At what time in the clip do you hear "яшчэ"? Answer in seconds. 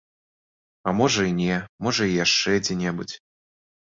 2.25-2.53